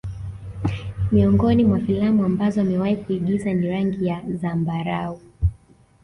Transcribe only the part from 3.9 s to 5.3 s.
ya zambarau